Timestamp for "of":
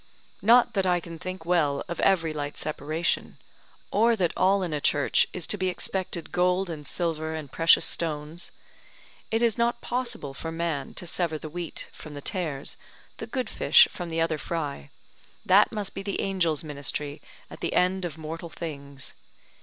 1.87-1.99, 18.03-18.17